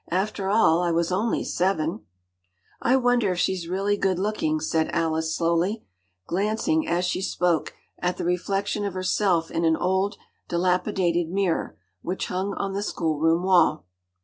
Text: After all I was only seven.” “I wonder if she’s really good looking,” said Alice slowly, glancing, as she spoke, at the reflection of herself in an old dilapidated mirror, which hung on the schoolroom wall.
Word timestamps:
After 0.09 0.49
all 0.49 0.81
I 0.81 0.89
was 0.89 1.11
only 1.11 1.43
seven.” 1.43 2.07
“I 2.81 2.95
wonder 2.95 3.33
if 3.33 3.37
she’s 3.37 3.67
really 3.67 3.97
good 3.97 4.17
looking,” 4.17 4.59
said 4.59 4.89
Alice 4.91 5.35
slowly, 5.35 5.83
glancing, 6.25 6.87
as 6.87 7.05
she 7.05 7.21
spoke, 7.21 7.75
at 7.99 8.17
the 8.17 8.25
reflection 8.25 8.83
of 8.83 8.95
herself 8.95 9.51
in 9.51 9.63
an 9.63 9.77
old 9.77 10.15
dilapidated 10.47 11.29
mirror, 11.29 11.77
which 12.01 12.29
hung 12.29 12.55
on 12.55 12.73
the 12.73 12.81
schoolroom 12.81 13.43
wall. 13.43 13.85